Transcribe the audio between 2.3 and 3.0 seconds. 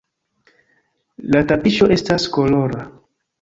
kolora.